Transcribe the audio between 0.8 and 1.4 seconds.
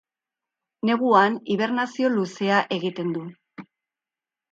Neguan